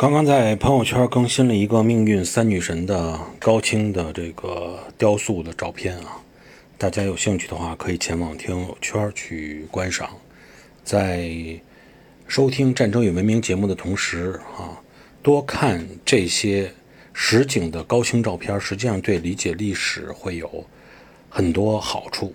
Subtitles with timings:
[0.00, 6.16] 刚刚在朋友圈更新了一个命运三女神的高清的这个雕塑的照片啊，
[6.78, 10.08] 大家有兴趣的话可以前往听友圈去观赏，
[10.82, 11.30] 在
[12.26, 14.80] 收听战争与文明节目的同时啊，
[15.22, 16.72] 多看这些
[17.12, 20.64] 实景的高清照片，实际上对理解历史会有
[21.28, 22.32] 很多好处。